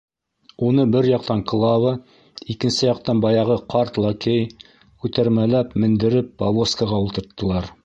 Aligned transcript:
Уны 0.67 0.85
бер 0.93 1.07
яҡтан 1.09 1.43
Клава, 1.51 1.91
икенсе 2.53 2.89
яҡтан 2.89 3.21
баяғы 3.27 3.59
ҡарт 3.75 4.01
лакей 4.07 4.43
күтәрмәләп 5.05 5.79
мендереп 5.85 6.35
повозкаға 6.43 7.05
ултырттылар. 7.07 7.73